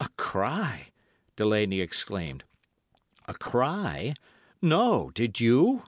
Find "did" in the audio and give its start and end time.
5.14-5.38